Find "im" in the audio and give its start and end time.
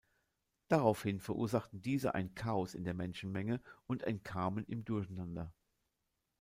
4.65-4.83